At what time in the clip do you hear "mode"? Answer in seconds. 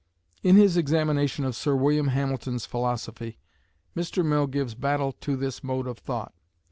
5.63-5.85